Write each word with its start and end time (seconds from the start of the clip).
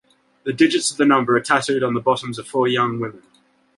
The 0.45 0.51
digits 0.51 0.89
of 0.89 0.97
the 0.97 1.05
number 1.05 1.37
are 1.37 1.41
tattooed 1.41 1.83
on 1.83 1.93
the 1.93 1.99
bottoms 2.01 2.39
of 2.39 2.47
four 2.47 2.67
young 2.67 2.99
women. 2.99 3.21